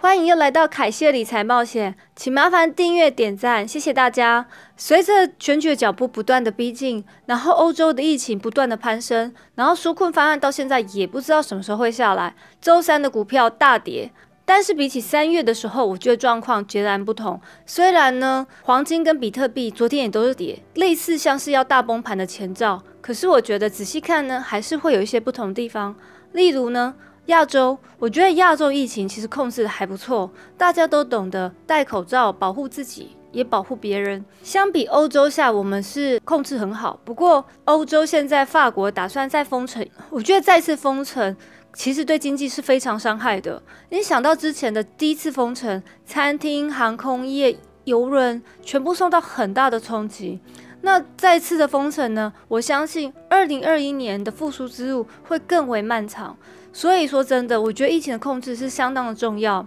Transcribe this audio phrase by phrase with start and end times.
[0.00, 4.46] 欢迎又来到凯西的理财冒险，请麻烦订阅点赞，谢谢大家。
[4.76, 12.36] 随着选举的脚步不断的逼近，然后欧洲的疫情不断的攀升，然后纾困方案到现在也不知道什么时候会下来。
[12.60, 14.12] 周三的股票大跌，
[14.44, 17.40] 但是比起三月的时候，我觉得状况截然不同。
[17.66, 25.96] 虽然呢，黄金跟比特币昨天也都是跌，类似像是要大崩盘的前兆，可是我觉得仔细看呢，还是会有一些不同地方。
[26.30, 26.94] 例如呢。
[27.28, 34.24] 亚洲，我觉得亚洲疫情其实控制的还不错，大家都懂得戴口罩保护自己，也保护别人。
[34.42, 36.98] 相比欧洲下，我们是控制很好。
[37.04, 41.36] 不过欧洲现在法国打算再封城，我觉得再次封城
[41.74, 43.62] 其实对经济是非常伤害的。
[43.90, 50.40] 你想到之前的第一次封城，餐厅、航空业、游轮全部受到很大的冲击。
[50.80, 52.32] 那再次的封城呢？
[52.46, 56.36] 我相信二零二一年的复苏之路会更为漫长。
[56.72, 59.66] 所以说真的，我觉得疫情的控制是相当的重要。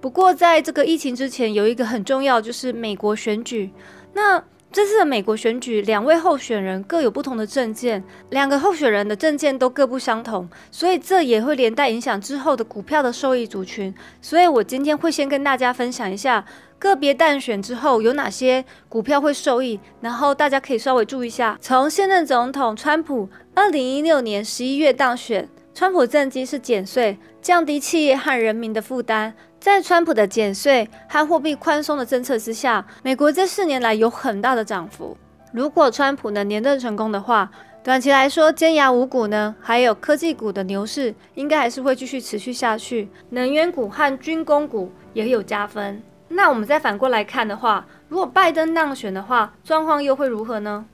[0.00, 3.70] 不过在这个疫情之前，有一个很重要，就是美国选举。
[4.14, 13.94] 那这次的美国选举，两位候选人各有不同的政见，两个候选人的政见都各不相同，所以这也会连带影响之后的股票的受益族群。
[14.20, 16.44] 所以我今天会先跟大家分享一下。
[16.82, 19.78] 个别淡选之后有哪些股票会受益？
[20.00, 21.56] 然后大家可以稍微注意一下。
[21.60, 29.32] 从现任总统川普二零一六年十一月当选，川普政绩是减税，降低企业和人民的负担。
[29.60, 35.16] 在川普的减税和货币宽松的政策之下，美国这四年来有很大的涨幅。
[35.52, 37.48] 如果川普能连任成功的话，
[37.84, 43.08] 短期来说尖牙五股呢，还有科技股的牛市应该还是会继续持续下去。
[43.30, 46.02] 能源股和军工股也有加分。
[46.34, 50.86] 那我们再反过来看的话，如果拜登当选的话，状况又会如何呢？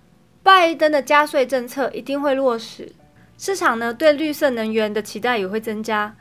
[0.43, 2.93] 拜登的加税政策一定会落实，
[3.37, 6.17] 市场呢对绿色能源的期待也会增加，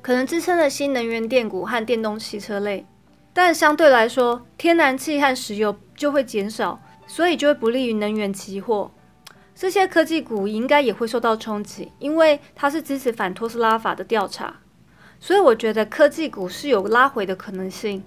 [0.00, 2.86] 可能支撑了新能源电股和电动汽车类。
[3.32, 8.90] 但相对来说，天然气和石油就会减少，所以就会不利于能源期货。
[9.54, 14.56] 这些科技股应该也会受到冲击，因为它是支持反托斯拉法的调查，
[15.18, 18.04] 所以我觉得科技股是有拉回的可能性。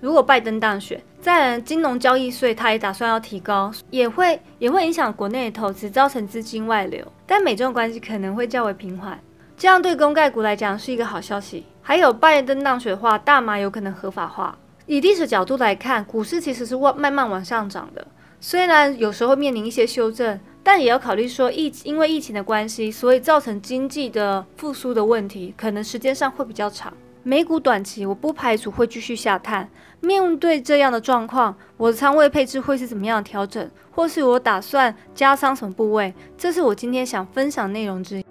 [0.00, 7.04] 如果拜登当选，在金融交易税他也打算要提高，也会也会影响国内的投资，造成资金外流。
[7.26, 9.18] 但美中关系可能会较为平缓，
[9.56, 11.64] 这样对公盖股来讲是一个好消息。
[11.82, 14.56] 还有拜登当选的话，大麻有可能合法化。
[14.86, 18.06] 以历史角度来看，股市其实是往慢慢往上涨的，
[18.40, 26.92] 虽然有时候面临一些修正，但也要考虑说疫因为疫情的关系，所以造成经济的复苏的问题，可能时间上会比较长。
[27.28, 29.68] 美股短期我不排除会继续下探。
[29.98, 36.14] 面对这样的状况，我的仓位配置会是怎么样的调整，或是我打算加仓什么部位？
[36.38, 38.24] 这是我今天想分享内容之一。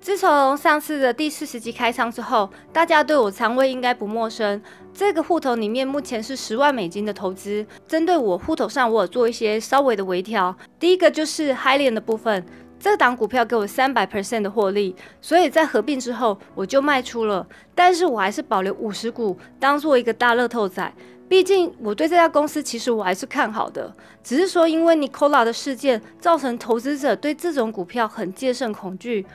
[0.00, 4.62] 自从上次的第四十集开仓之后，大家对我仓位应该不陌生。
[4.94, 10.56] 这个户头里面目前是十万美金的投资，针对我户头上我有做一些稍微的微调。
[10.80, 12.42] 第一个就是 h i l i n 的部分。
[12.80, 20.92] 这档股票给我三百 percent 的获利，所以在合并之后我就卖出了，但是我还是保留五十股当做一个大乐透仔。
[21.28, 29.26] 毕竟我对这家公司其实我还是看好的，只是说因为 Nicola 的事件造成投资者对这种股票很戒慎恐惧，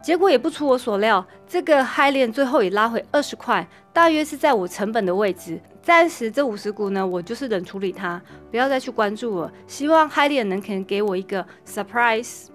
[0.00, 5.60] 结果也不出我所料，这个 High 链最后也拉回二十块，大约是在我成本的位置。
[5.82, 9.52] 暂时这五十股呢，我就是冷处理它，不要再去关注了。
[9.66, 12.51] 希望 High 链能肯给我一个 surprise。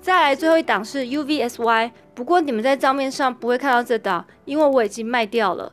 [0.00, 5.72] 再来最后一档是 UVSY，不过你们在账面上不会看到这档，因为我已经卖掉了。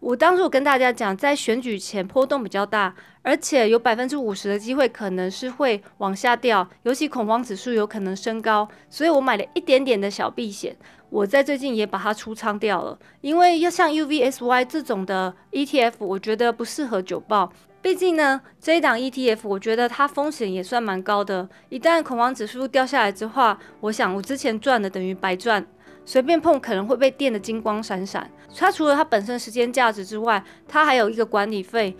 [0.00, 10.76] 我当初跟大家讲，在选举前波动比较大，而且有百分之五十的机会可能是会往下掉，尤其恐慌指数有可能升高，所以我买了一点点的小避险。
[11.10, 17.52] 我在最近也把它出仓掉了，因为要像 UVSY 这种的 ETF，我觉得不适合久报。
[17.88, 21.48] 毕竟呢，这一档 ETF 我觉得它风险也算蛮高的。
[21.70, 25.66] 一旦恐慌指数掉下来之后，我想我之前赚的等于白赚，
[26.04, 28.30] 随便碰可能会被电的金光闪闪。
[28.54, 31.96] 它除了它本身时间价值之外，它还有一个管理费，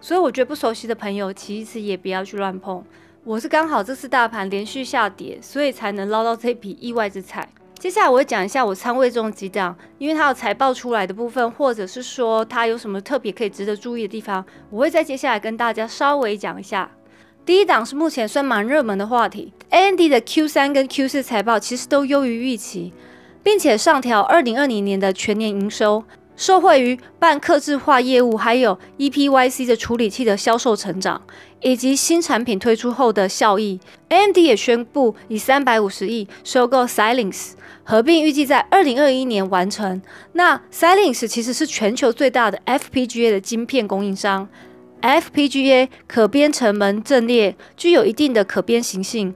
[0.00, 2.84] 所以我觉得不熟悉的朋友其实也不要去乱碰。
[3.24, 7.48] 我是刚好这次大盘连续下跌，所以才能捞到这笔意外之财。
[7.82, 16.88] 接下来我会讲一下我仓位中几档，因为它有财报出来的部分，或者是说它有什么特别可以值得注意的地方，我会在接下来跟大家稍微讲一下。
[17.44, 22.92] 第一档是目前算蛮热门的话题，AMD 的 Q 三跟 Q 四财报其实都优于预期，
[23.42, 26.04] 并且上调二零二零年的全年营收。
[26.34, 31.20] 受惠于半客制化业务，还有 EPYC 的处理器的销售成长，
[31.60, 37.52] 以及新产品推出后的效益，AMD 也宣布以三百五十亿收购 Silence，
[37.84, 40.00] 合并预计在二零二一年完成。
[40.32, 44.48] 那 Silence 其实是全球最大的 FPGA 的晶片供应商
[45.02, 49.34] ，FPGA 可编程门阵列，具有一定的可编行性。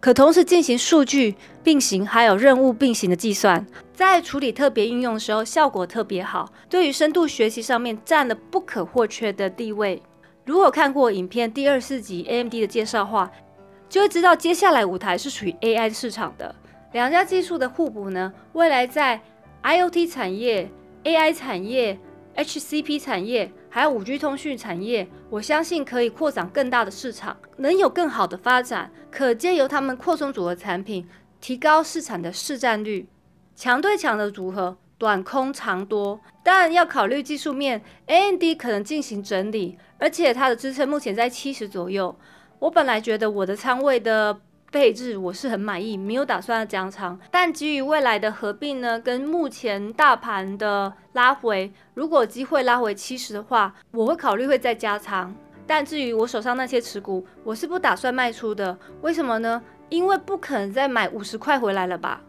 [0.00, 10.02] 可同时进行数据并行，还有任务并行的计算，在处理特别应用的时候效果特别好，对于深度学习上面占了不可或缺的地位。
[10.46, 13.30] 如果看过影片第二四集 AMD 的介绍话，
[13.90, 16.54] 就会知道接下来舞台是属于 AI 市场的。
[16.92, 19.20] 两家技术的互补呢，未来在
[19.62, 20.70] IOT 产业、
[21.04, 21.98] AI 产业、
[22.36, 23.52] HCP 产业。
[23.72, 28.90] 还有五 G 通讯产业，我相信可以扩展更大的市场，能有更好的发展。
[29.12, 31.08] 可借由他们扩充组合产品，
[31.40, 33.08] 提高市场的市占率。
[33.54, 36.20] 强对强的组合，短空长多。
[36.42, 42.18] 但要考虑技术面，AMD 可能进行整理，而且它的支撑目前在七十左右。
[42.58, 44.40] 我本来觉得我的仓位的。
[44.72, 47.18] 配置我是很满意，没有打算要加仓。
[47.30, 55.34] 但基于未来的合并呢，跟目前大盘的拉回，如果机会拉回七十的话，我会考虑会再加仓。
[55.66, 58.78] 但至于我手上那些持股，我是不打算卖出的。
[59.02, 59.60] 为什么呢？
[59.88, 62.22] 因为不可能再买五十块回来了吧。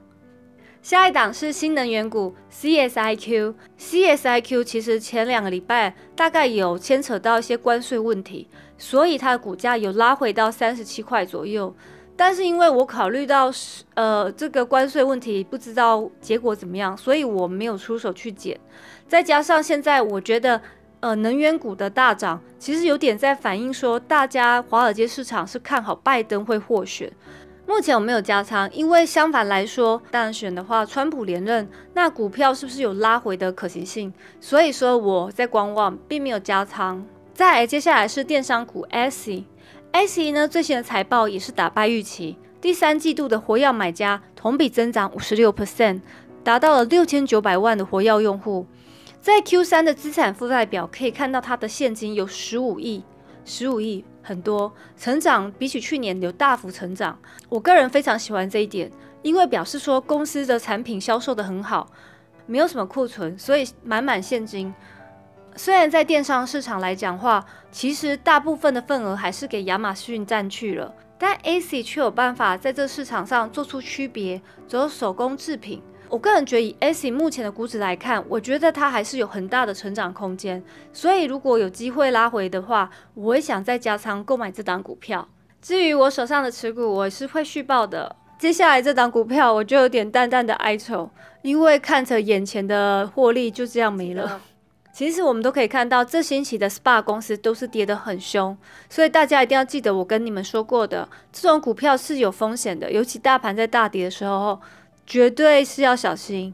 [0.81, 8.47] 下一档是新能源股 CSIQ，CSIQ 其实前两个礼拜大概有牵扯到一些关税问题，
[8.79, 11.75] 所以它的股价有拉回到三十七块左右。
[12.23, 18.56] 但是因为我考虑到是呃这个关税问题，不知道结果怎么样，所以我没有出手去减。
[19.07, 20.62] 再加上现在我觉得
[21.00, 27.12] 呃能源股的大涨，其实有点在反映说大家华尔街市场是看好拜登会获选。
[27.65, 34.13] 目前我没有加仓，因为相反来说，当选的话川普连任，那股票是不是有拉回的可行性？
[34.39, 37.03] 所以说我在观望，并没有加仓。
[37.33, 39.44] 再接下来是电商股 S。
[39.93, 45.99] S E 呢最新的财报也是打败预期，第三季度的活跃买家同比增长五十六 percent，
[46.43, 48.65] 达到了六千九百万的活跃用户。
[49.19, 53.03] 在 Q 三的资产负债表可以看到，它的现金有十五亿，
[53.43, 57.19] 十五亿很多，成长比起去年有大幅成长。
[57.49, 58.89] 我个人非常喜欢这一点，
[59.21, 61.91] 因为表示说公司的产品销售的很好，
[62.47, 64.73] 没有什么库存，所以满满现金。
[65.56, 75.81] 虽然在电商市场来讲话，其实大部分的份额还是给亚马逊占去了，但 AC 却有办法在这市场上做出区别，走手工制品。
[76.09, 80.62] 我个人觉得以 AC 目前的估值来看，我觉得它还是有很大的成长空间。
[80.92, 85.27] 所以如果有机会拉回的话，我会想再加仓购买这档股票。
[85.62, 88.15] 至于我手上的持股，我是会续报的。
[88.38, 91.09] 接下来这档股票，我就有点淡淡的哀愁，
[91.44, 94.42] 因为看着眼前的获利就这样没了。
[94.93, 98.57] 其实我们都可以看到，这星期的 SPA 公司都是跌得很凶，
[98.89, 104.59] 所以大家一定要记得我跟你们说过的，这种股票是有风险的，尤其大盘在大跌的时候，
[105.07, 106.53] 绝对是要小心。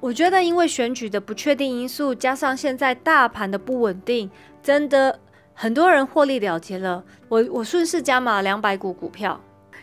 [0.00, 4.30] 我觉得因为选举的不确定因素，加上现在大盘的不稳定，
[4.62, 5.18] 真的
[5.54, 7.04] 很多人获利了结了。
[7.28, 9.40] 我我顺势加码两百股股票。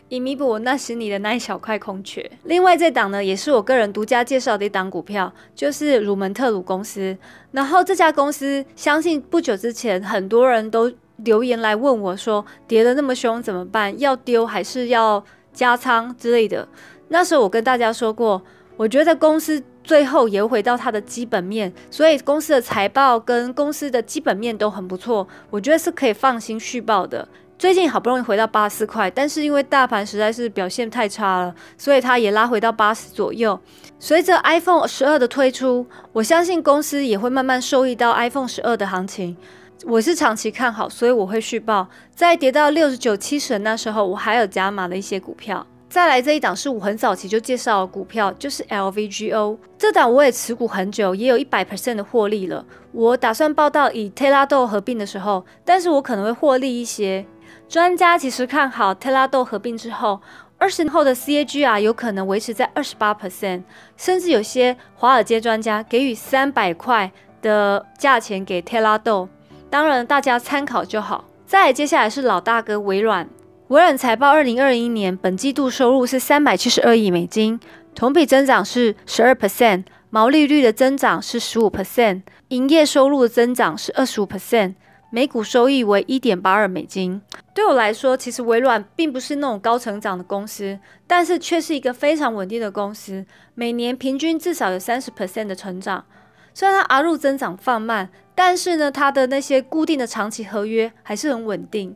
[0.09, 2.29] 以弥补我那时你的那一小块空缺。
[2.43, 7.17] 另外这档呢，也是我个人独家介绍的一档股票，就是鲁门特鲁公司。
[7.51, 13.97] 然后这家公司，相信不久之前很多人都留言来问我说，跌得那么凶怎么办？
[13.99, 15.23] 要丢还是要
[15.53, 16.67] 加仓之类的？
[17.09, 18.41] 那时候我跟大家说过，
[18.77, 27.27] 我觉得公司最后也回到它的基本面，所以公司的财报跟公司的基本面都很不错，我觉得是可以放心续报的。
[27.59, 33.59] 最近好不容易回到八十块，但是因为大盘实在是表现太差了，所以它也拉回到八十左右。
[33.99, 39.35] 随着 iPhone 十二的推出，我相信公司也会慢慢受益到 iPhone 十二的行情。
[39.83, 41.85] 我是长期看好，所以我会续报。
[42.15, 45.67] 在跌到六十九、七十那时候，我还有加码的一些股票。
[45.89, 52.65] 再来这一档是我很早期就介绍的股票，就是 LVGO 这档我也持股很久，也有一百 percent 的获利了。
[52.93, 57.25] 我打算报到以 Telado 合并的时候，但是我可能会获利一些。
[57.69, 60.19] 专家其实看好 Telado 合并之后，
[60.57, 63.61] 二十年后的 CAGR 有可能维持在二十八 percent，
[63.95, 67.11] 甚至有些华尔街专家给予三百块
[67.43, 69.27] 的价钱给 Telado，
[69.69, 71.25] 当然大家参考就好。
[71.45, 73.29] 再接下来是老大哥微软，
[73.67, 77.59] 微软财报二零二一年本季度收入是三百七十二亿美金，
[77.93, 84.73] 同比增长是十二 percent，毛利率的增长是十五 percent，营业收入的增长是二十五 percent。
[85.11, 87.19] 每股收益为一点八二美金。
[87.53, 93.25] 对我来说，其实微软并不是那种高成长的公司，但是却是一个非常稳定的公司，
[93.55, 96.05] 每年平均至少有三十 percent 的成长。
[96.53, 101.95] 虽然它 R 入增长放慢，但是呢，它的那些固定的长期合约还是很稳定。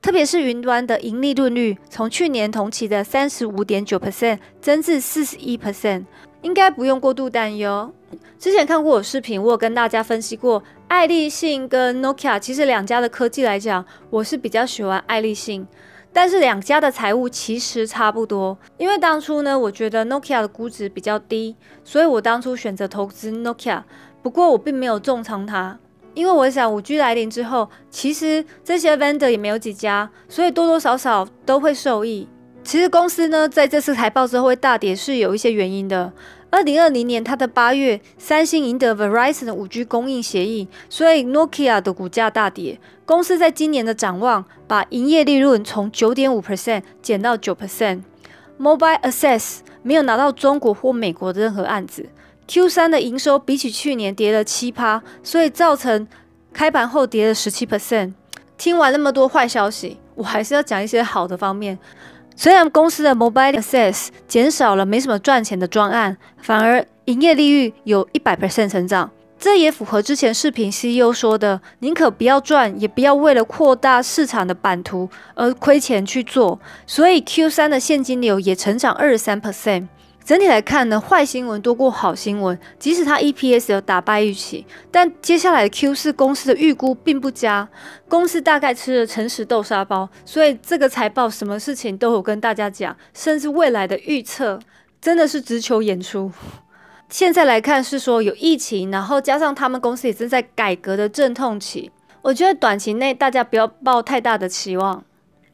[0.00, 6.04] 特别是云端的盈利润率，从去年同期的三十五点九 percent 增至四十一 percent，
[6.48, 7.92] 应该不用过度担忧。
[8.38, 15.66] 之前看过我视频，我有跟大家分析过，爱立信跟 Nokia 其实两家的科技来讲，我是比较喜欢爱立信。
[16.10, 23.82] 但是两家的财务其实差不多，因为当初呢，我觉得 Nokia 的估值比较低，所以我当初选择投资 Nokia。
[24.22, 25.78] 不过我并没有重仓它。
[26.14, 32.26] 因为我想五 G 来临之后，其实这些 vendor 也没有几家，所以多多少少都会受益。
[32.64, 36.12] 其实公司呢，在这次财报之后会大跌是有一些原因的。
[36.50, 42.80] 二零二零年它的八月，三星赢得 Verizon 的五 G 供应协议，所以 Nokia 的股价大跌。
[43.04, 48.02] 公司在今年的展望，把营业利润从九点五 percent 减到九 percent。
[48.58, 52.08] Mobile Access 没有拿到中国或美国的任何案子。
[52.46, 56.08] Q 三的营收比起去年跌了七趴，所以造成
[56.54, 58.14] 开盘后跌了十七 percent。
[58.56, 61.78] 听完那么多坏消息，我还是要讲一些好的方面。
[62.40, 76.60] 虽然公司的 Mobile Access 减少了没什么赚钱的专案，反而营业利率有一百 percent 成长，这也符合之前视频 CEO 说的，宁可不要赚，也不要为了扩大市场的版图而亏钱去做。
[76.86, 79.88] 所以 Q 三的现金流也成长二十三 percent。
[80.28, 82.60] 整体来看呢，坏新闻多过好新闻。
[82.78, 87.66] 即使它 EPS 有打败预期，但接下来的 Q 四公司的预估并不佳。
[88.10, 94.60] 公司大概吃了诚实豆沙包，所以这个财报什么事情都有跟大家讲，甚至未来的预测
[95.00, 96.30] 真的是直球演出。
[97.08, 105.02] 现在来看是说有疫情，然后加上他们公司也正在改革的阵痛期，我觉得短期内大家不要抱太大的期望。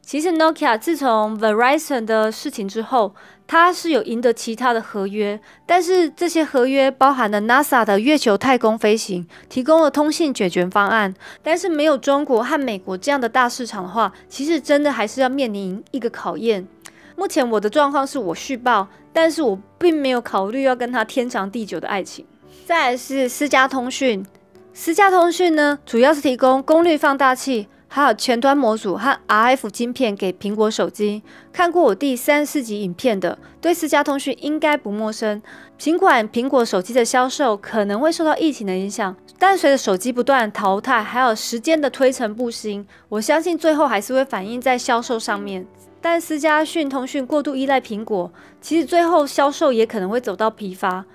[0.05, 3.15] 其实 Nokia 自从 Verizon 的事情之后，
[3.47, 11.11] 它是有赢得其他的合约，但是这些合约包含了 NASA 的月球太空飞行，提供了通信解决方案。
[11.41, 16.67] 但是没有中国和美国这样的大市场的话，其实真的还是要面临一个考验。
[17.15, 22.23] 目前我的状况是我续报，但是我并没有考虑要跟他天长地久的爱情。
[22.67, 24.23] 再来是私家通讯，
[24.71, 27.67] 私家通讯呢，主要是提供功率放大器。
[27.95, 31.23] 还有前端模组和 RF 晶片给苹果手机。
[31.53, 35.41] 看过我第三十四集影片的，对私家通讯应该不陌生。
[35.77, 45.65] 尽管苹果手机的销售可能会受到疫情的影响，但随着手机不断淘汰，还有时间的推陈不新，我相信最后还是会反映在销售上面。
[46.01, 51.05] 但私家讯通讯过度依赖苹果，其实最后销售也可能会走到疲乏。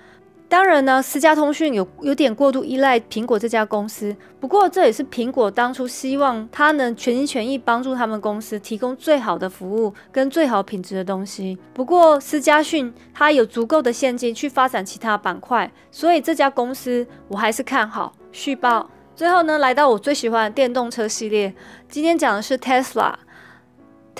[0.51, 4.13] 当然呢，私家通讯有有点过度依赖苹果这家公司。
[4.37, 11.57] 不过这也是苹果当初希望它能全心全意帮助他们公司提供最好的服务跟最好品质的东西。
[11.73, 18.89] 不过私家讯它有足够的现金去发展其他板块，所以这家公司我还是看好续报。
[19.15, 21.55] 最后呢，来到我最喜欢的电动车系列，
[21.87, 23.13] 今天讲的是 Tesla。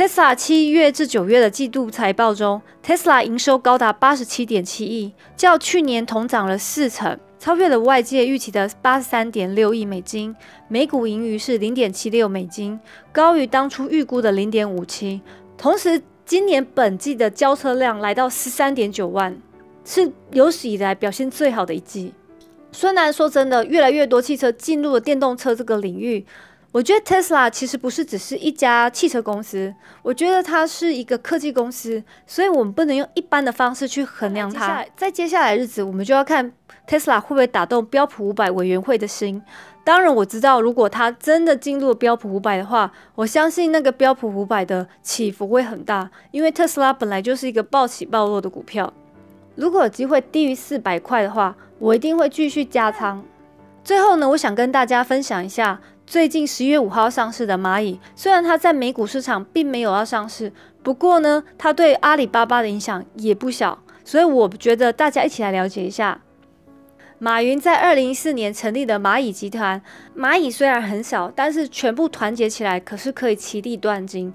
[0.01, 10.36] Tesla 七月至九月的季度财报中，Tesla 营收高达八十七点七亿，较去年同涨了四成，超越了外界预期的八十三点六亿美金。
[10.67, 12.79] 每股盈余是零点七六美金，
[13.12, 15.22] 高于当初预估的零点五七。
[15.55, 19.38] 同时，今年本季的交车量来到十三点九万，
[19.86, 22.12] 是有史以来表现最好的一季。
[22.72, 26.25] 虽然说真的，越来越多汽车进入了电动车这个领域。
[26.72, 34.86] 我觉得 Tesla 其实不是只是一家汽车公司，我觉得它是一个科技公司，所以我们不能用一般的方式去衡量它。
[34.96, 36.54] 在接下来日子，我们就要看
[36.88, 39.42] Tesla 会不会打动标普五百委员会的心。
[39.84, 48.94] 当然，我知道如果它真的进入标普五百的话，我相信那个标普五百的起伏会很大，因为特斯拉本来就是一个暴起暴落的股票。
[49.56, 53.22] 如果有机会低于四百块的话，我一定会继续加仓。
[53.84, 55.82] 最后呢，我想跟大家分享一下。
[56.12, 60.51] 最近十一月五号上市的蚂蚁，虽然它在美股市场并没有要上市，
[60.84, 66.20] 不过呢，它对阿里巴巴的影响也不小，所以我觉得大家一起来了解一下。
[67.18, 69.82] 马云在二零一四年成立的蚂蚁集团，
[70.13, 74.34] 蚂蚁虽然很小，但是全部团结起来，可是可以其利断金。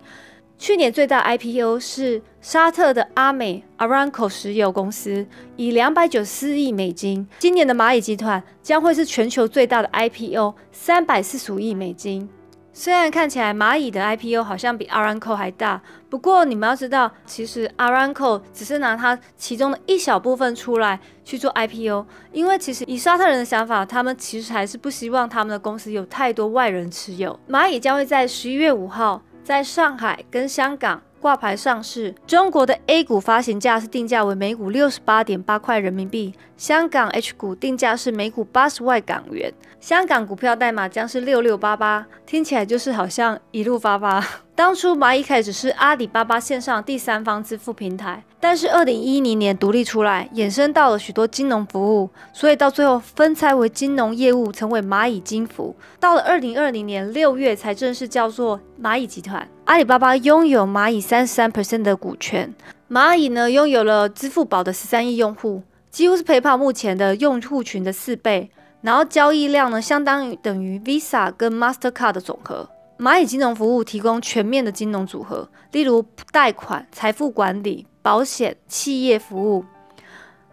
[0.59, 7.29] 去年最大 IPO 是沙特的阿美 Aramco 石油公司，以两百九十四亿美金。
[7.39, 12.29] 今年的蚂蚁集团将会是全球最大的 IPO，三百四十五亿美金。
[12.73, 27.39] 虽然看起来蚂蚁的 IPO 好像比 Aramco 还大，不过你们要知道，其实 Aramco 只是拿它其中的一小部分出来去做 IPO，因为其实以沙特人的想法，他们其实还是不希望他们的公司有太多外人持有。
[27.49, 29.23] 蚂蚁将会在十一月五号。
[29.47, 32.13] 在上海跟香港挂牌上市。
[32.27, 39.53] 中国的 A 股发行价是定价为每股六十八点八块人民币，香港 H 股定价是每股八十万港元。
[39.79, 44.27] 香港股票代码将是六六八八，听起来就是好像一路发发。
[44.57, 55.77] 当初蚂蚁开始是阿里巴巴线上第三方支付平台，但是二零一零年独立出来，衍生到了许多金融服务，所以到最后分拆为金融业务，成为蚂蚁金服。
[56.01, 59.47] 到了二零二零年六月才正式叫做蚂蚁集团。
[59.67, 62.55] 阿里巴巴拥有蚂蚁三十三 percent 的股权，
[62.91, 65.63] 蚂蚁呢拥有了支付宝的十三亿用户，
[65.97, 68.51] 几乎是 PayPal 目前的用户群的四倍，
[68.83, 72.69] 然后交易量呢相当于等于 Visa 跟 Mastercard 的总和。
[72.99, 79.65] 蚂蚁金融服务提供全面的金融组合，例如贷款、财富管理、保险、企业服务。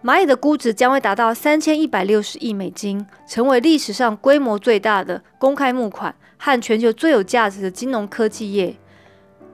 [0.01, 8.73] 蚂蚁的估值将会达到三千一百六十亿美金，成为历史上规模最大的公开募款和全球最有价值的金融科技业。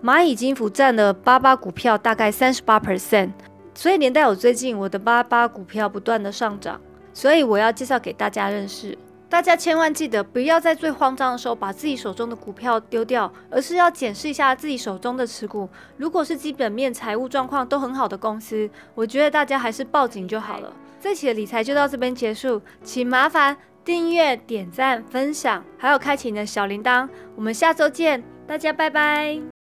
[0.03, 3.31] 蚂蚁金服占了八八股票大概三十八 percent，
[3.79, 6.81] 所以连带我最近我的八八股票不断的上涨，
[7.13, 8.97] 所以我要介绍给大家认识。
[9.29, 15.69] 大家千万记得，不要在最慌张的时候把自己手中的股票丢掉，而是要检视一下自己手中的持股。
[15.95, 20.73] 如果是基本面、财务状况都很好的公司，我觉得大家还是报警就好了。
[20.99, 23.55] 这期的理财就到这边结束，请麻烦
[23.85, 27.07] 订阅、点赞、分享，还有开启你的小铃铛。
[27.33, 29.58] 我们下周见，大家拜拜。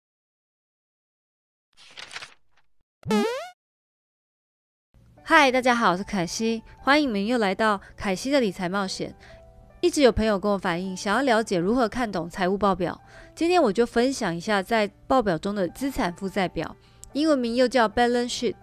[5.24, 9.14] 嗨，大家好，我是凯西，欢迎你们又来到凯西的理财冒险。
[9.80, 13.00] 一直有朋友跟我反映，想要了解如何看懂财务报表。
[13.32, 16.76] 今天我就分享一下在报表中的资产负债表，
[17.12, 18.56] 英文名又叫 balance sheet，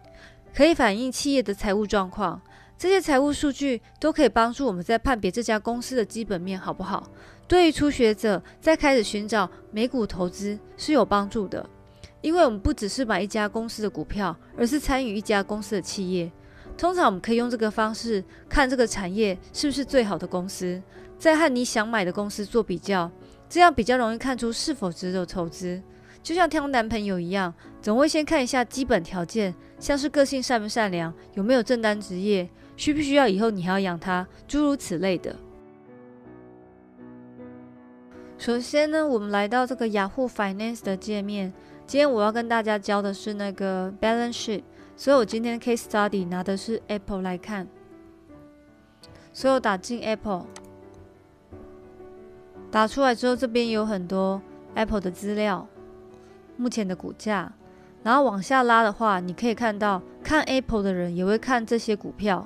[0.54, 2.42] 可以反映企业的财务状况。
[2.78, 7.10] 这些财务数据都可以帮助我们在判别这家公司的基本面好不好。
[7.48, 11.66] 对于初学者在开始寻找美股投资是有帮助的，
[12.20, 16.30] 因为我们不只是买一家公司的股票，而是参与一家公司的企业。
[16.80, 20.82] 通常我们可以用这个方式看这个产业是不是最好的公司。
[21.18, 23.12] 再和你想买的公司做比较，
[23.50, 25.82] 这样比较容易看出是否值得投资。
[26.24, 35.36] 就像挑男朋友一样，总会先看一下基本条件，像是个性善不善良，有没有正当职业，需不需要以后你还要养他，诸如此类的。
[38.38, 41.52] 首先呢，我们来到这个雅虎 Finance 的界面。
[41.86, 44.64] 今天我要跟大家教的是那个 Balance Sheet，
[45.00, 47.66] 所以我今天 Case Study 拿的是 Apple 来看，
[49.32, 50.46] 所以我打进 Apple。
[52.70, 54.42] 打出来之后，这边有很多
[54.76, 55.66] Apple 的资料，
[56.58, 57.50] 目前的股价，
[58.04, 62.46] 然后往下拉的话，你可以看到看 Apple 的人也会看这些股票，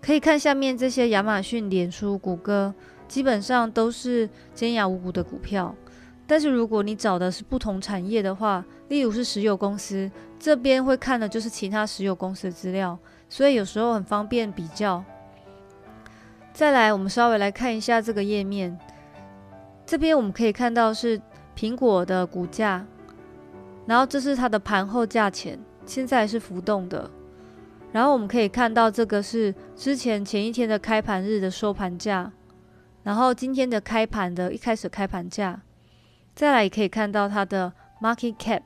[0.00, 2.74] 可以看下面这些亚马逊、脸书、谷歌，
[3.06, 5.76] 基本上都是尖牙无骨的股票。
[6.26, 15.02] 但是如果你找的是不同产业的话，例如是石油公司，这边会看的就是其他石油公司的资料，所以有时候很方便比较。
[16.52, 18.78] 再来，我们稍微来看一下这个页面。
[19.86, 21.18] 这边我们可以看到是
[21.56, 22.84] 苹果的股价，
[23.86, 27.10] 然后这是它的盘后价钱，现在是浮动的。
[27.92, 32.30] 然后我们可以看到这个是之前前一天的开盘日的收盘价，
[33.04, 35.62] 然后今天的开盘的一开始开盘价，
[36.34, 38.60] 再来也可以看到它的 market cap，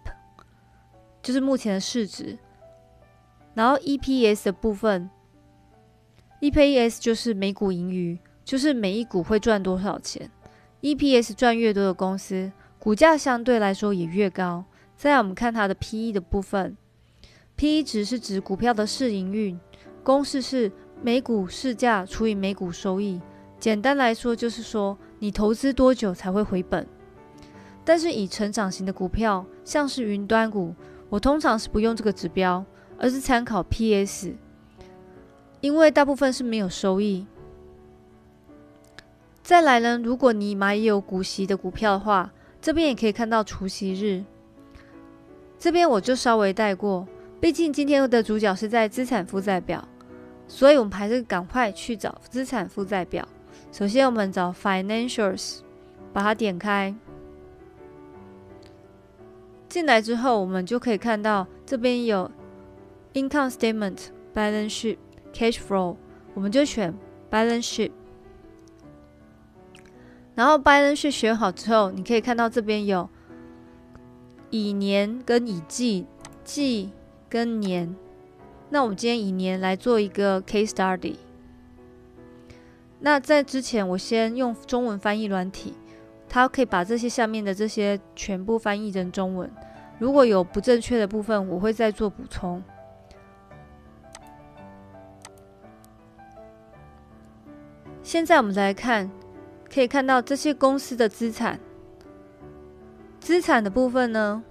[1.26, 2.38] 就是目前的市值。
[3.52, 5.10] 然后 EPS 的部分
[6.40, 10.30] ，EPS 就是每股盈余，就是每一股会赚多少钱。
[10.82, 14.64] EPS 赚越多的公司，股价相对来说也越高。
[14.96, 16.76] 再来，我们看它的 PE 的部分
[17.56, 19.58] ，PE 值是指股票的市盈率，
[20.04, 20.70] 公式是
[21.02, 23.20] 每股市价除以每股收益。
[23.58, 26.86] 简单来说，就是说你投资多久才会回本。
[27.84, 30.74] 但是以成长型的股票，像是云端股，
[31.08, 32.64] 我通常是不用这个指标，
[32.98, 34.34] 而是参考 PS，
[35.60, 37.26] 因为大部分是没有收益。
[39.42, 44.24] 再来呢，如果你买有股息的股票的话，这边也可以看到除息日。
[45.58, 47.06] 这边我就稍微带过，
[47.40, 49.86] 毕竟今天的主角是在资产负债表，
[50.48, 53.26] 所以我们还是赶快去找资产负债表。
[53.70, 55.60] 首先我们找 Financials，
[56.12, 56.92] 把它点开。
[59.76, 62.30] 进来之后，我们就可以看到这边有
[63.12, 64.96] Income Statement、Balance Sheet、
[65.34, 65.96] Cash Flow，
[66.32, 66.94] 我们就选
[67.30, 67.90] Balance Sheet。
[70.34, 73.06] 然后 balance sheet 选好之后，你可以看到这边有
[74.48, 76.06] 以年跟以季，
[76.42, 76.90] 季
[77.28, 77.94] 跟年。
[78.70, 81.16] 那我们今天以年来做一个 case study。
[83.00, 85.74] 那在之前，我先用中文翻译软体，
[86.28, 89.50] 它可以把这些下面的这些全部翻译成中文。
[89.98, 92.62] 如果有不正确的部分，我会再做补充。
[98.02, 99.10] 现在我们来看，
[99.72, 101.58] 可以看到这些公司的资产。
[103.18, 104.44] 资产的部分呢，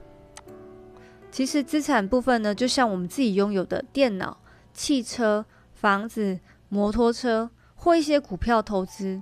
[1.32, 4.38] 其实资产部分呢，就像我们自己拥有的电脑、
[4.74, 9.22] 汽车、房子、摩托车或一些股票投资。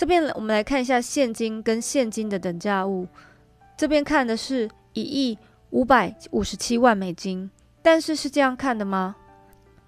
[0.00, 3.06] 这边我们来看一下现金跟现金的等价物。
[3.76, 5.36] 这边看的是一亿
[5.72, 7.50] 五百五十七万美金，
[7.82, 9.14] 但是是这样看的吗？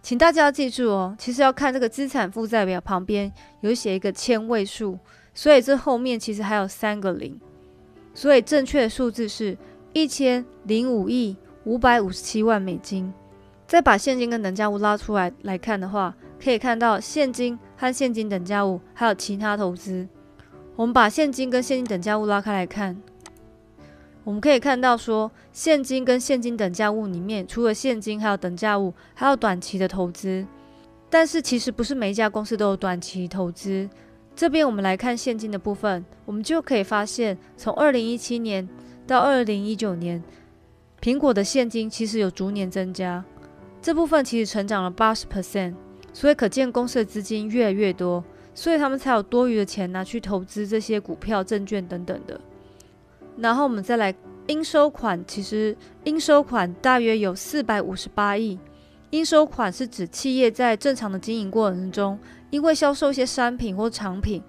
[0.03, 4.99] 请大家要记住哦，其实要看这个资产负债表旁边有写一个千位数，
[5.33, 7.41] 所以这后面其实还有三个零，
[8.13, 9.57] 所以正确的数字是
[9.95, 13.11] 一千零五亿五百五十七万美金。
[13.67, 20.07] 再把现金跟等价物拉出来来看的话，可以看到现金和现金等价物还有其他投资。
[20.77, 22.97] 我们把现金跟现金等价物拉开来看。
[24.23, 30.47] 我们可以看到，说现金跟现金等价物里面，除了现金，还有等价物，还有短期的投资。
[31.11, 33.91] 但是其实不是每一家公司都有短期投资。
[34.37, 38.69] 这边我们来看现金的部分，我们就可以发现，从二零一七年
[39.09, 40.23] 到二零一九年，
[41.01, 43.25] 苹果的现金其实有逐年增加，
[43.83, 45.75] 这部分其实成长了八十 percent。
[46.13, 48.23] 所以可见公司的资金越来越多，
[48.55, 52.41] 所以他们才有多余的钱拿去投资这些股票、证券等等的。
[53.37, 54.15] 然后我们再来
[54.49, 58.59] 应收款，其实应收款大约有四百五十八亿。
[59.11, 62.19] 应收款是指企业在正常的经营过程中，
[62.51, 64.43] 因为销售一些商品或产品，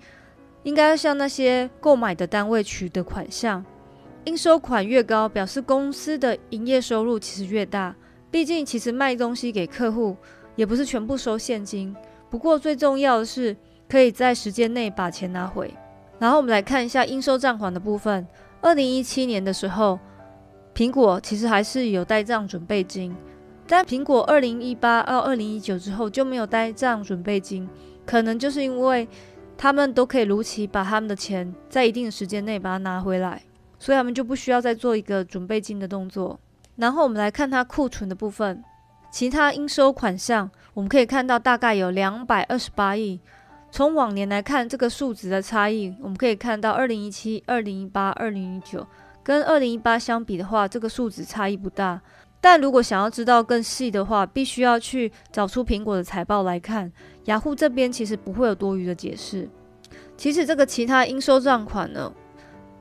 [0.64, 3.64] 应该向那些购买的单位取得款项。
[4.24, 7.94] 应收款越高，表示公司的营业收入其实越大。
[8.32, 10.16] 毕竟，其实卖东西给客户
[10.56, 11.96] 也不是全部收现金。
[12.30, 13.56] 不过最重要的是，
[13.88, 15.74] 可以在时间内把钱拿回。
[16.20, 18.26] 然后我们来看一下应收账款的部分。
[18.62, 20.00] 二零一七年的时候，
[20.74, 23.14] 苹果其实还是有呆账准备金，
[23.68, 27.68] 但苹果二零一八到二零一九之后就没有呆账准备金，
[28.06, 29.08] 可能就是因为
[29.58, 33.44] 他们都可以如期把他们的钱在一定的时间内把它拿回来，
[33.78, 36.40] 所以他们就不需要再做一个准备金的动作。
[36.78, 38.64] 然后我们来看它库存的部分，
[39.14, 43.20] 其他应收款项，我们可以看到大概有两百二十八亿。
[43.70, 48.84] 从往年来看，这个数值的差异，我们可以看到，二零一七、二零一八、二零一九
[49.22, 52.02] 跟二零一八相比的话，这个数值差异不大。
[52.42, 56.92] 但如果想要知道更细的话，必须要去找出苹果的财报来看。
[57.26, 59.48] 雅虎这边其实不会有多余的解释。
[60.18, 62.12] 其实这个其他应收账款呢，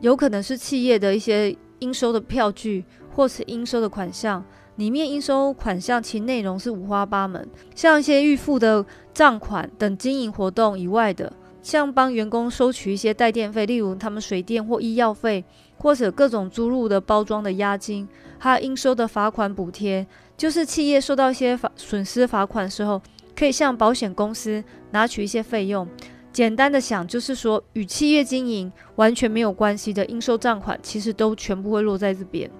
[0.00, 4.42] 有可能是企业的一些应收的票据，或是应收的款项。
[4.76, 11.32] 里面应收款项其内容是五花八门，像一些预付的账款等经营活动以外的，
[11.62, 15.44] 像帮员工收取一些代电费，例如他们水电或医药费，
[15.76, 18.08] 或者各种租入的包装的押金，
[18.38, 20.06] 还有应收的罚款补贴，
[20.36, 23.00] 就是企业受到一些罚损失罚款的时候，
[23.36, 25.86] 可以向保险公司拿取一些费用。
[26.32, 32.50] 简单的想，就是说与企业经营完全没有关系的应收账款，其实都全部会落在这边。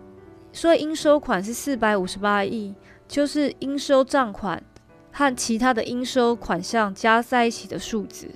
[0.53, 2.75] 所以应收款是四百五十八亿，
[3.09, 4.63] 就是应收账款
[5.11, 8.29] 和其他的应收款项加在一起的数值。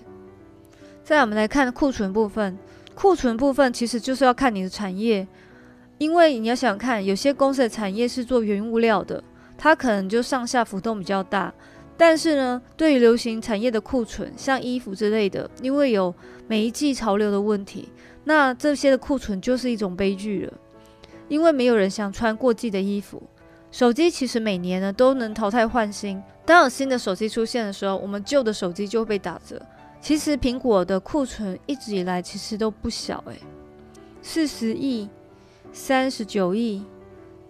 [1.04, 2.58] 再我们来看库存部分，
[2.94, 5.26] 库存部分其实就是要看你的产业，
[5.98, 9.22] 因为你要想看，有些公司的产业是做原物料的，
[9.56, 11.52] 它可能就上下浮动比较大。
[11.98, 16.14] 但是呢，对于流行产业的库存，像衣服之类的，因为有
[16.46, 17.88] 每一季潮流的问题，
[18.24, 20.52] 那这些的库存就是一种悲剧了。
[21.28, 23.22] 因为没有人想穿过季的衣服，
[23.70, 26.22] 手机其实每年呢都能淘汰换新。
[26.44, 29.60] 当有新的手机出现的时候，我们旧的手机就会被打折。
[30.00, 33.40] 其实苹果的库存一直以来其实都不小诶，
[34.22, 35.08] 四十亿、
[35.72, 36.84] 三十九亿、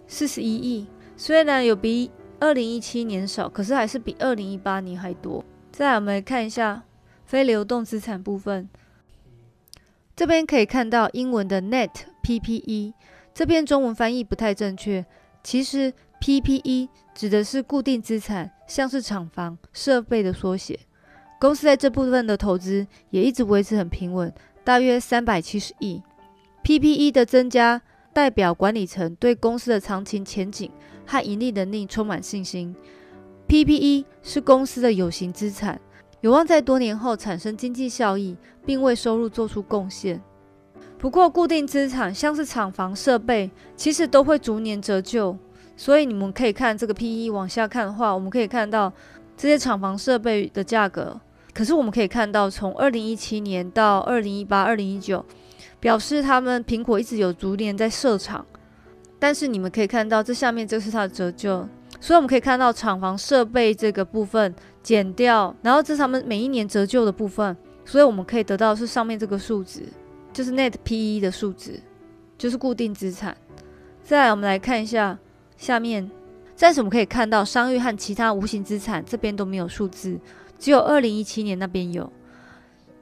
[0.07, 2.09] 四十一亿，虽然有比
[2.39, 5.43] 二零一七年少，可是还是比二零一八年还多。
[5.71, 6.83] 再来我们来看一下
[7.25, 8.67] 非流动资产部分，
[10.15, 11.91] 这边可以看到英文的 Net
[12.23, 12.93] PPE。
[13.37, 15.05] 这篇中文翻译不太正确，
[15.43, 20.79] 其实 PPE 指的是固定资产，像是厂房、设备的缩写。
[21.39, 26.01] 公司在这部分的投资也一直维持很平稳，大约三百七十亿。
[26.63, 27.79] PPE 的增加
[28.11, 30.71] 代表管理层对公司的长期前景
[31.05, 32.75] 和盈利能力充满信心。
[33.47, 35.79] PPE 是公司的有形资产，
[36.21, 40.19] 有望在多年后产生经济效益，并为收入做出贡献。
[40.99, 45.37] 不过，固定资产像是厂房设备，其实都会逐年折旧。
[45.75, 48.91] 所以你们可以看这个 P/E 往下看的话，我们可以看到
[49.37, 51.19] 这些厂房设备的价格。
[51.53, 55.23] 可是我们可以看到，从二零一七年到二零一八、二零一九，
[55.79, 58.43] 表示他们苹果一直有逐年在设厂。
[59.19, 61.67] 但是你们可以看到这下面就是它的折旧，
[61.99, 67.55] 所以我们可以看到厂房设备这个部分减掉，然后这是他们每一年折旧的部分，
[67.85, 69.83] 所以我们可以得到是上面这个数值，
[70.37, 71.79] 就是 net PE 的数值，
[72.37, 73.35] 就是固定资产。
[74.03, 75.17] 再来，我们来看一下
[75.57, 76.07] 下面，
[76.55, 80.15] 暂时我们可以看到商誉和其他无形资产这边都没有数字，
[80.59, 82.13] 只有二零一七年那边有。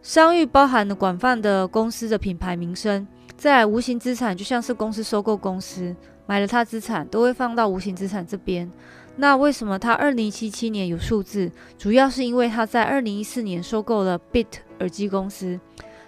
[0.01, 3.05] 商誉包含了广泛的公司的品牌名声。
[3.35, 5.93] 再来，无形资产就像是公司收购公司
[6.25, 8.71] 买了它资产，都会放到无形资产这边。
[9.17, 11.51] 那为什么它二零七七年有数字？
[11.77, 14.45] 主要是因为它在二零一四年收购了 Bit
[14.79, 15.59] 耳机公司，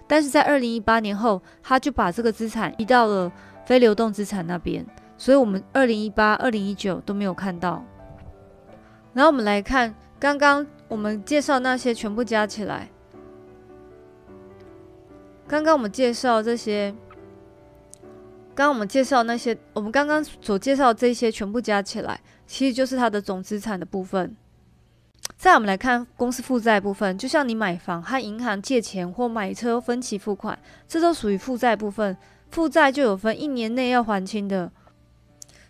[0.07, 3.31] 但是在二零一八年后，他就把这个资产移到了
[3.65, 4.85] 非流动资产那边，
[5.17, 7.83] 所以我们二零一八、二零一九都没有看到。
[9.13, 12.89] 然后我们来看刚刚我们介绍那些全部加起来，
[15.47, 16.95] 刚刚我们介绍这些。
[18.55, 24.35] 刚刚我们介绍那些，我们刚刚所介绍这些全部加起来，其实就是它的总资产的部分。
[25.47, 32.17] 再我们来看公司负债部分，就像你买房和银行借钱或买车分期付款，这都属于负债部分。
[32.51, 34.69] 负债就有分一年内要还清的，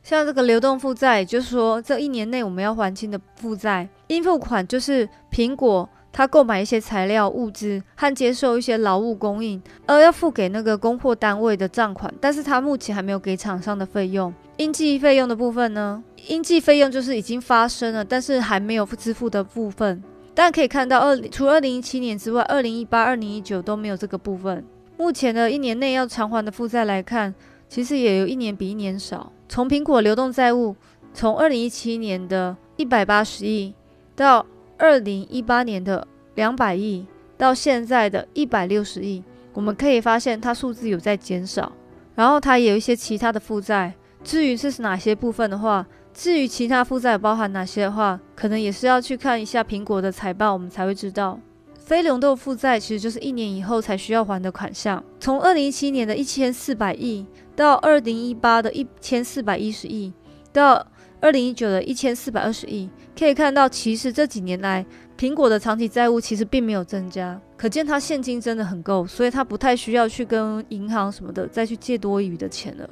[0.02, 3.88] 像这个流动负债，就是说这一年内我们要还清的负债。
[4.08, 5.88] 应付款就是苹果。
[6.10, 14.34] 他购买一些材料、物资和接受一些劳务供应，而要付给那个供货单位的账款，但是他目前还没有给厂商的费用。
[14.56, 16.04] 应计费用的部分呢？
[16.28, 20.04] 应计费用就是已经发生了，但是还没有支付的部分。
[20.34, 24.64] 但可以看到，二除二零一七年之外，二零一八、二零一九都没有这个部分。
[24.98, 27.34] 目前的一年内要偿还的负债来看，
[27.70, 29.32] 其实也有一年比一年少。
[29.48, 30.76] 从苹果流动债务，
[31.14, 33.74] 从二零一七年的一百八十亿
[34.16, 34.46] 到。
[34.80, 37.04] 二零一八年的两百亿
[37.36, 41.72] 到现在的一百六十亿，我们可以发现它数字有在减少，
[42.14, 43.92] 然后它也有一些其他的负债。
[44.24, 45.84] 至于是哪些部分的话，
[46.18, 51.40] 至于其他负债包含哪些的话，可能也是要去看一下苹果的财报，我们才会知道。
[51.76, 55.02] 非流动负债其实就是一年以后才需要还的款项。
[55.20, 57.24] 从二零一七年的一千四百亿
[57.56, 60.12] 到二零一八的一千四百一十亿
[60.52, 60.84] 到。
[61.20, 64.86] 二零一九的一千四百二十亿，可以看到，其实这几年来，
[65.18, 72.88] 苹果的长期债务其实并没有增加，可见它现金真的很够，所以它不太需要去跟银行什么的再去借多余的钱了。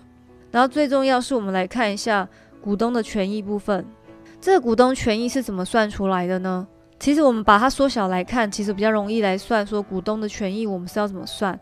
[0.50, 2.28] 然后最重要是我们来看一下
[2.66, 3.86] 股东的权益部分，
[4.42, 6.68] 这个股东权益是怎么算出来的呢？
[7.00, 11.60] 其实我们把它缩小来看，其实比较容易来算，说股东的权益我们是要怎么算？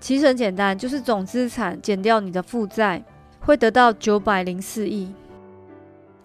[0.00, 3.04] 其实很简单，就是总资产减掉你的负债，
[3.40, 5.12] 会得到九百零四亿。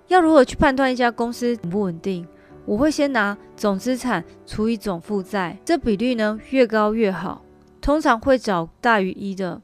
[0.07, 2.25] 要如何去判断一家公司稳不稳定？
[2.65, 7.41] 我会先拿总资产除以总负债，这比率呢越高越好，
[7.81, 9.61] 通常会找大于一的。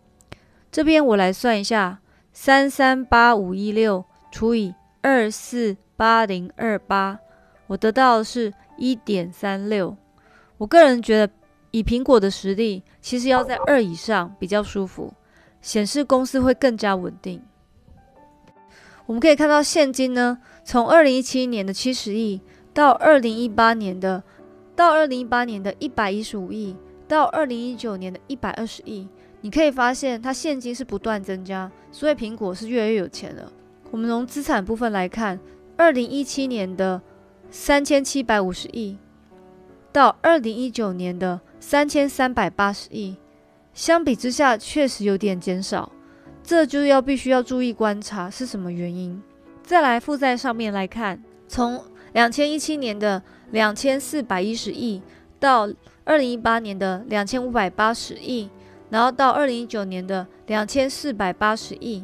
[0.70, 2.00] 这边我来算一下，
[2.34, 7.20] 三三八五一六除以二四八零二八，
[7.68, 9.96] 我得到的是一点三六。
[10.58, 11.34] 我个人觉得，
[11.72, 15.14] 以苹果的实力，其实要在二以上比较舒服，
[15.62, 17.42] 显示公司会更加稳定。
[19.06, 22.42] 我们可以看到现金呢，从二零一七年的七十亿
[22.74, 24.22] 到二零一八年的
[24.76, 26.76] 到二零一八年的一百一十五亿，
[27.08, 29.08] 到二零一九年的一百二十亿，
[29.42, 33.52] 你可以发现它现金是不断增加，所以苹果是越来越有钱了。
[33.92, 35.40] 我们从资产部分来看，
[35.76, 37.02] 二零一七年的
[37.50, 38.98] 三千七百五十亿
[39.92, 43.18] 到二零一九年的三千三百八十亿，
[43.74, 45.92] 相比之下确实有点减少。
[46.44, 49.22] 这就要必须要注意观察是什么原因。
[49.64, 53.22] 再来负债上面来看，从两千一七年的
[53.52, 55.02] 两千四百一十亿
[55.40, 55.70] 到
[56.04, 58.50] 二零一八年的两千五百八十亿，
[58.90, 62.04] 然后到二零一九年的两千四百八十亿，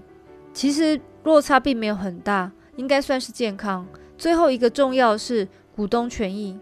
[0.54, 3.86] 其实落差并没有很大，应该算是健康。
[4.18, 6.58] 最后一个重要是股东权益，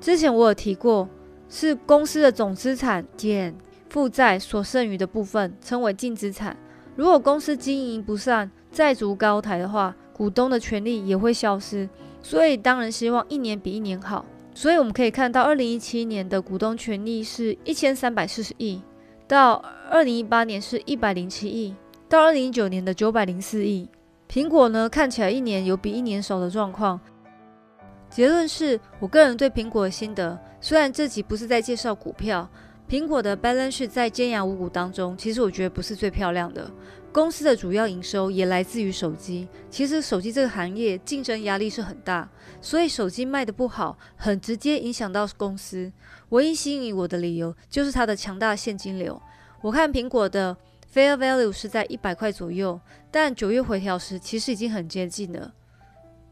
[0.00, 1.08] 之前我有提过，
[1.48, 3.56] 是公司的总资产减
[3.88, 6.56] 负债所剩余的部分，称为净资产。
[6.96, 11.88] 如果公司经营不善、债足高台的话，股东的权利也会消失。
[12.20, 14.26] 所以当然希望一年比一年好。
[14.52, 18.82] 所以我们可以看到，二零一七年的股东权利是一千三百四十亿，
[19.28, 21.76] 到二零一八年是一百零七亿，
[22.08, 23.88] 到二零一九年的九百零四亿。
[24.28, 27.00] 苹果呢，看起来一年有比一年少的状况。
[28.10, 32.48] 结论是我个人对苹果的心得，虽然这集不是在介绍股票。
[32.88, 36.70] 苹果的 balance 在尖牙五股当中，其实我觉得不是最漂亮的。
[37.12, 39.46] 公司的主要营收也来自于手机。
[39.68, 42.26] 其实手机这个行业竞争压力是很大，
[42.62, 45.92] 所以手机卖的不好，很直接影响到公司。
[46.30, 49.20] 唯一吸引我的理由就是它的强大现金流。
[49.60, 50.56] 我看苹果的
[50.98, 55.54] fair value 是在一百块左右，但九月回调时其实已经很接近了。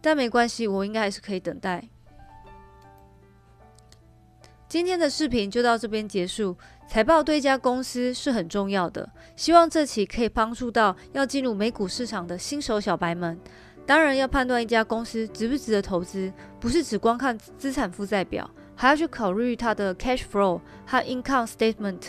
[0.01, 1.89] 但没关系，我应该还是可以等待。
[4.69, 6.57] 今天的视频就到这边结束。
[6.89, 13.39] 财报对一家公司是很重要的，希望这期可以帮助到要进入美股市场的新手小白们。
[13.87, 22.01] 当然，要判断一家公司值不值得投资，不是只光看资产负债表，还要去考虑它的 cash flow 和 income statement，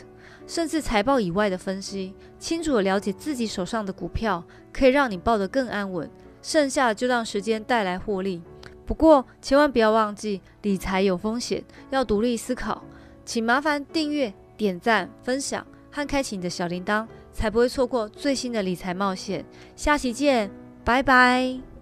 [0.47, 2.15] 甚至财报以外的分析。
[2.39, 6.09] 清楚的了解自己手上的股票，可以让你抱得更安稳。
[6.41, 8.41] 剩下的就让时间带来获利。
[8.85, 12.81] 不过，千万不要忘记，理财有风险，要独立思考。
[13.25, 19.43] 请麻烦订阅、点赞、分享和开启你的小铃铛，才不会错过最新的理财冒险。
[19.75, 20.49] 下期见，
[20.85, 21.76] 拜拜。